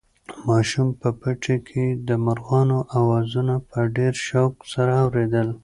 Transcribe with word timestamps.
ماشوم 0.47 0.87
په 1.01 1.09
پټي 1.19 1.57
کې 1.67 1.85
د 2.07 2.09
مرغانو 2.25 2.79
اوازونه 2.97 3.55
په 3.69 3.79
ډېر 3.95 4.13
شوق 4.27 4.53
سره 4.73 4.93
اورېدل. 5.05 5.47